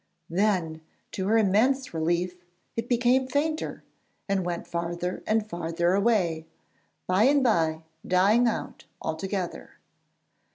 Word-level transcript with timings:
Then, 0.31 0.81
to 1.11 1.27
her 1.27 1.37
immense 1.37 1.93
relief, 1.93 2.43
it 2.75 2.89
became 2.89 3.27
fainter, 3.27 3.83
and 4.27 4.43
went 4.43 4.65
farther 4.65 5.21
and 5.27 5.47
farther 5.47 5.93
away, 5.93 6.47
by 7.05 7.25
and 7.25 7.43
bye 7.43 7.83
dying 8.07 8.47
out 8.47 8.85
altogether. 8.99 9.73